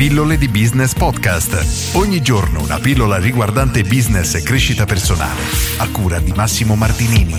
[0.00, 1.94] Pillole di Business Podcast.
[1.94, 5.42] Ogni giorno una pillola riguardante business e crescita personale.
[5.76, 7.34] A cura di Massimo Martinini.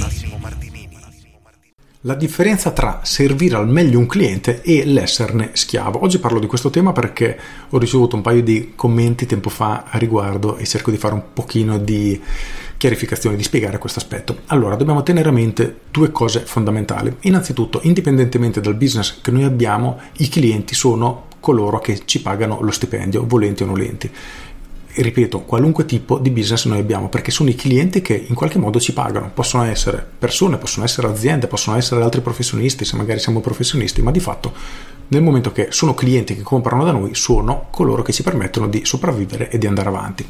[2.01, 6.03] La differenza tra servire al meglio un cliente e l'esserne schiavo.
[6.03, 7.35] Oggi parlo di questo tema perché
[7.67, 11.33] ho ricevuto un paio di commenti tempo fa a riguardo e cerco di fare un
[11.33, 12.21] pochino di
[12.77, 14.41] chiarificazione, di spiegare questo aspetto.
[14.47, 17.11] Allora, dobbiamo tenere a mente due cose fondamentali.
[17.21, 22.71] Innanzitutto, indipendentemente dal business che noi abbiamo, i clienti sono coloro che ci pagano lo
[22.71, 24.09] stipendio, volenti o nolenti.
[24.93, 28.79] Ripeto, qualunque tipo di business noi abbiamo, perché sono i clienti che in qualche modo
[28.79, 29.31] ci pagano.
[29.33, 34.11] Possono essere persone, possono essere aziende, possono essere altri professionisti, se magari siamo professionisti, ma
[34.11, 34.53] di fatto
[35.09, 38.85] nel momento che sono clienti che comprano da noi, sono coloro che ci permettono di
[38.85, 40.25] sopravvivere e di andare avanti.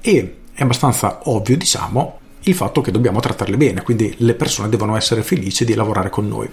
[0.00, 4.96] E è abbastanza ovvio, diciamo, il fatto che dobbiamo trattarle bene, quindi le persone devono
[4.96, 6.48] essere felici di lavorare con noi.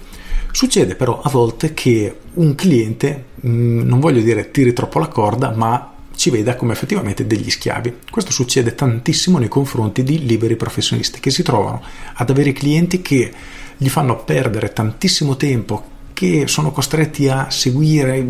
[0.50, 5.52] Succede però a volte che un cliente, mm, non voglio dire tiri troppo la corda,
[5.54, 7.96] ma ci veda come effettivamente degli schiavi.
[8.10, 11.82] Questo succede tantissimo nei confronti di liberi professionisti che si trovano
[12.14, 13.32] ad avere clienti che
[13.76, 15.84] gli fanno perdere tantissimo tempo,
[16.22, 18.24] che sono costretti a seguire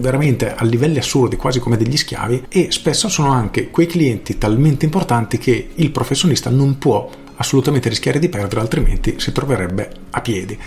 [0.00, 4.84] veramente a livelli assurdi, quasi come degli schiavi, e spesso sono anche quei clienti talmente
[4.84, 10.58] importanti che il professionista non può assolutamente rischiare di perdere, altrimenti si troverebbe a piedi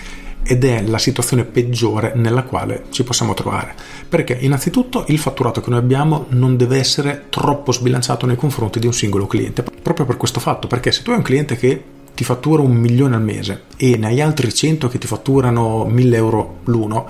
[0.44, 3.76] ed è la situazione peggiore nella quale ci possiamo trovare.
[4.10, 8.88] Perché innanzitutto il fatturato che noi abbiamo non deve essere troppo sbilanciato nei confronti di
[8.88, 12.24] un singolo cliente, proprio per questo fatto, perché se tu hai un cliente che ti
[12.24, 16.58] fattura un milione al mese e ne hai altri 100 che ti fatturano 1000 euro
[16.66, 17.08] l'uno,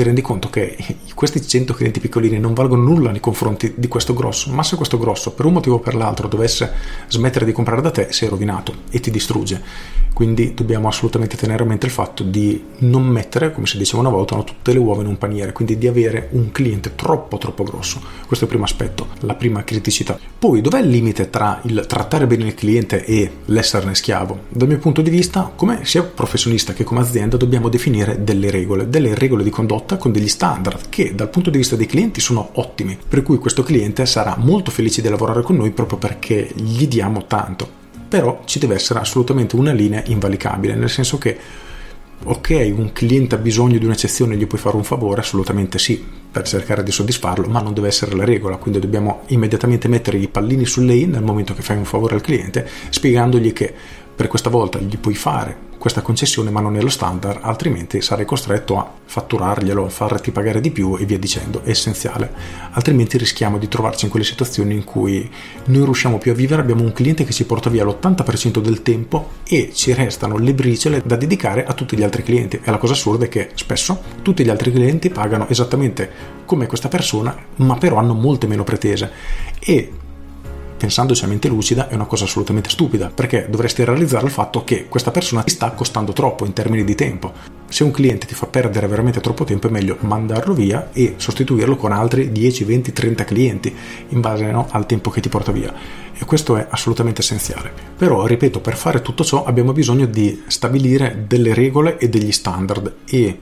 [0.00, 0.78] ti rendi conto che
[1.14, 4.96] questi 100 clienti piccolini non valgono nulla nei confronti di questo grosso, ma se questo
[4.96, 6.72] grosso per un motivo o per l'altro dovesse
[7.08, 9.98] smettere di comprare da te, sei rovinato e ti distrugge.
[10.14, 14.10] Quindi dobbiamo assolutamente tenere a mente il fatto di non mettere, come si diceva una
[14.10, 18.00] volta, tutte le uova in un paniere, quindi di avere un cliente troppo troppo grosso.
[18.26, 20.18] Questo è il primo aspetto, la prima criticità.
[20.38, 24.40] Poi dov'è il limite tra il trattare bene il cliente e l'esserne schiavo?
[24.48, 28.88] Dal mio punto di vista, come sia professionista che come azienda, dobbiamo definire delle regole,
[28.88, 32.50] delle regole di condotta con degli standard che dal punto di vista dei clienti sono
[32.54, 36.86] ottimi, per cui questo cliente sarà molto felice di lavorare con noi proprio perché gli
[36.86, 37.78] diamo tanto.
[38.08, 41.38] Però ci deve essere assolutamente una linea invalicabile, nel senso che
[42.22, 45.20] ok, un cliente ha bisogno di un'eccezione, gli puoi fare un favore?
[45.20, 49.88] Assolutamente sì, per cercare di soddisfarlo, ma non deve essere la regola, quindi dobbiamo immediatamente
[49.88, 53.72] mettere i pallini sulle i nel momento che fai un favore al cliente, spiegandogli che
[54.14, 58.26] per questa volta gli puoi fare questa concessione ma non è lo standard, altrimenti sarai
[58.26, 62.30] costretto a fatturarglielo, farti pagare di più e via dicendo, è essenziale.
[62.72, 65.28] Altrimenti rischiamo di trovarci in quelle situazioni in cui
[65.64, 69.30] non riusciamo più a vivere, abbiamo un cliente che ci porta via l'80% del tempo
[69.48, 72.60] e ci restano le briciole da dedicare a tutti gli altri clienti.
[72.62, 76.88] E la cosa assurda è che spesso tutti gli altri clienti pagano esattamente come questa
[76.88, 79.10] persona, ma però hanno molte meno pretese.
[79.58, 79.92] E
[80.80, 84.86] pensandoci a mente lucida, è una cosa assolutamente stupida, perché dovresti realizzare il fatto che
[84.88, 87.34] questa persona ti sta costando troppo in termini di tempo.
[87.68, 91.76] Se un cliente ti fa perdere veramente troppo tempo è meglio mandarlo via e sostituirlo
[91.76, 93.76] con altri 10, 20, 30 clienti
[94.08, 95.70] in base no, al tempo che ti porta via.
[96.14, 97.70] E questo è assolutamente essenziale.
[97.98, 102.94] Però, ripeto, per fare tutto ciò abbiamo bisogno di stabilire delle regole e degli standard
[103.04, 103.38] e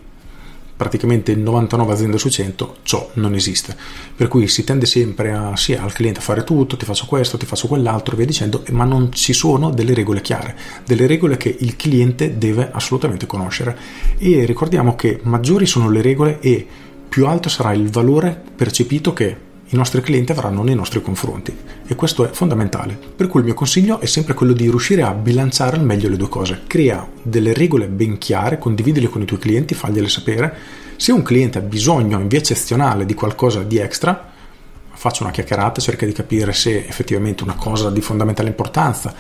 [0.79, 3.77] praticamente in 99 aziende su 100 ciò non esiste.
[4.15, 7.37] Per cui si tende sempre a, sì, al cliente a fare tutto, ti faccio questo,
[7.37, 10.57] ti faccio quell'altro, via dicendo, ma non ci sono delle regole chiare,
[10.87, 13.77] delle regole che il cliente deve assolutamente conoscere.
[14.19, 16.67] E ricordiamo che maggiori sono le regole e
[17.09, 21.55] più alto sarà il valore percepito che i nostri clienti avranno nei nostri confronti
[21.87, 22.99] e questo è fondamentale.
[23.17, 26.17] Per cui il mio consiglio è sempre quello di riuscire a bilanciare al meglio le
[26.17, 26.63] due cose.
[26.67, 30.55] Crea delle regole ben chiare, condividile con i tuoi clienti, fagliele sapere.
[30.97, 34.33] Se un cliente ha bisogno in via eccezionale di qualcosa di extra,
[34.91, 39.15] faccia una chiacchierata, cerca di capire se effettivamente una cosa di fondamentale importanza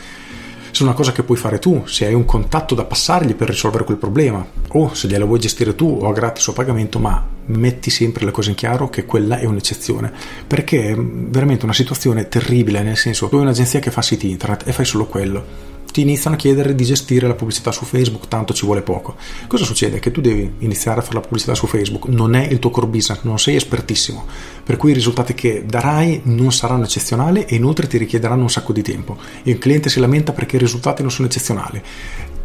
[0.78, 3.82] se una cosa che puoi fare tu, se hai un contatto da passargli per risolvere
[3.82, 7.26] quel problema, o se gliela vuoi gestire tu o a gratis o a pagamento, ma
[7.46, 10.12] metti sempre le cose in chiaro che quella è un'eccezione,
[10.46, 14.68] perché è veramente una situazione terribile, nel senso tu hai un'agenzia che fa siti internet
[14.68, 18.52] e fai solo quello ti iniziano a chiedere di gestire la pubblicità su Facebook, tanto
[18.52, 19.16] ci vuole poco.
[19.46, 19.98] Cosa succede?
[19.98, 22.86] Che tu devi iniziare a fare la pubblicità su Facebook, non è il tuo core
[22.86, 24.26] business, non sei espertissimo,
[24.62, 28.72] per cui i risultati che darai non saranno eccezionali e inoltre ti richiederanno un sacco
[28.72, 29.16] di tempo.
[29.44, 31.82] Il cliente si lamenta perché i risultati non sono eccezionali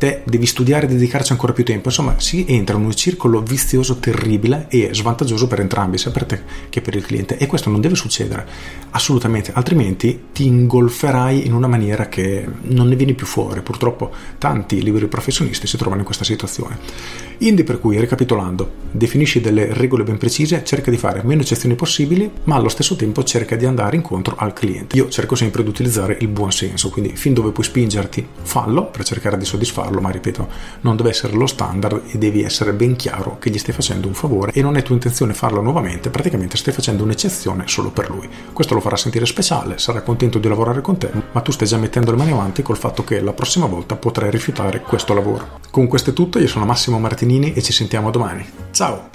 [0.04, 1.88] te devi studiare e dedicarci ancora più tempo.
[1.88, 6.42] Insomma, si entra in un circolo vizioso terribile e svantaggioso per entrambi, sia per te
[6.68, 7.38] che per il cliente.
[7.38, 8.46] E questo non deve succedere
[8.90, 13.62] assolutamente, altrimenti ti ingolferai in una maniera che non ne vieni più fuori.
[13.62, 16.80] Purtroppo tanti liberi professionisti si trovano in questa situazione.
[17.40, 22.30] Indi per cui, ricapitolando, definisci delle regole ben precise, cerca di fare meno eccezioni possibili,
[22.44, 24.96] ma allo stesso tempo cerca di andare incontro al cliente.
[24.96, 29.04] Io cerco sempre di utilizzare il buon senso, quindi fin dove puoi spingerti, fallo per
[29.04, 30.48] cercare di soddisfarlo, ma ripeto,
[30.82, 34.14] non deve essere lo standard e devi essere ben chiaro che gli stai facendo un
[34.14, 38.30] favore e non è tua intenzione farlo nuovamente, praticamente stai facendo un'eccezione solo per lui.
[38.52, 41.78] Questo lo farà sentire speciale, sarà contento di lavorare con te, ma tu stai già
[41.78, 45.60] mettendo le mani avanti col fatto che la prossima volta potrai rifiutare questo lavoro.
[45.72, 48.46] Con questo è tutto, io sono Massimo Martinini e ci sentiamo domani.
[48.72, 49.10] Ciao!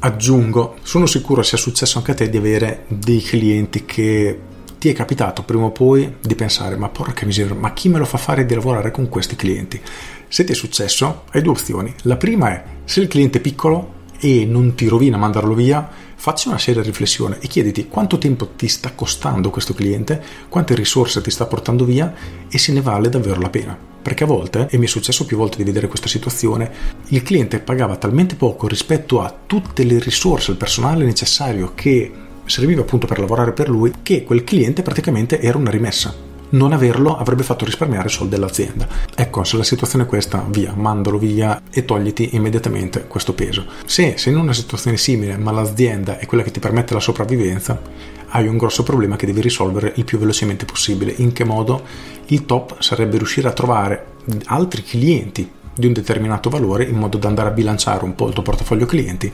[0.00, 4.38] Aggiungo, sono sicuro sia successo anche a te di avere dei clienti che
[4.78, 8.04] ti è capitato prima o poi di pensare ma porca miseria, ma chi me lo
[8.04, 9.80] fa fare di lavorare con questi clienti?
[10.28, 11.92] Se ti è successo, hai due opzioni.
[12.02, 16.48] La prima è se il cliente è piccolo e non ti rovina mandarlo via, facci
[16.48, 21.30] una seria riflessione e chiediti quanto tempo ti sta costando questo cliente, quante risorse ti
[21.30, 22.14] sta portando via
[22.48, 23.76] e se ne vale davvero la pena.
[24.00, 26.70] Perché a volte, e mi è successo più volte di vedere questa situazione,
[27.08, 32.10] il cliente pagava talmente poco rispetto a tutte le risorse, il personale necessario che
[32.48, 37.16] serviva appunto per lavorare per lui, che quel cliente praticamente era una rimessa non averlo
[37.16, 38.86] avrebbe fatto risparmiare soldi all'azienda.
[39.14, 43.66] Ecco, se la situazione è questa, via, mandalo via e togliti immediatamente questo peso.
[43.84, 47.80] Se sei in una situazione simile, ma l'azienda è quella che ti permette la sopravvivenza,
[48.28, 51.14] hai un grosso problema che devi risolvere il più velocemente possibile.
[51.16, 51.82] In che modo?
[52.26, 54.16] Il top sarebbe riuscire a trovare
[54.46, 58.34] altri clienti di un determinato valore in modo da andare a bilanciare un po' il
[58.34, 59.32] tuo portafoglio clienti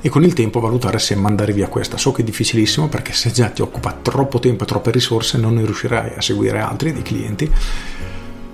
[0.00, 1.98] e con il tempo valutare se mandare via questa.
[1.98, 5.54] So che è difficilissimo perché se già ti occupa troppo tempo e troppe risorse non
[5.54, 7.50] ne riuscirai a seguire altri dei clienti.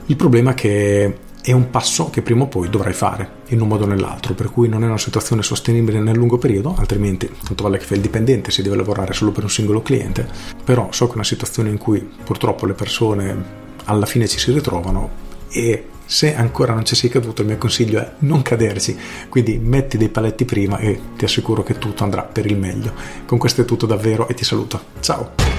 [0.06, 3.68] Il problema è che è un passo che prima o poi dovrai fare in un
[3.68, 7.62] modo o nell'altro, per cui non è una situazione sostenibile nel lungo periodo, altrimenti tanto
[7.62, 10.28] vale che fai il dipendente, si deve lavorare solo per un singolo cliente,
[10.64, 13.44] però so che è una situazione in cui purtroppo le persone
[13.84, 18.00] alla fine ci si ritrovano e se ancora non ci sei caduto il mio consiglio
[18.00, 22.46] è non caderci, quindi metti dei paletti prima e ti assicuro che tutto andrà per
[22.46, 22.94] il meglio.
[23.26, 24.80] Con questo è tutto davvero e ti saluto.
[25.00, 25.57] Ciao!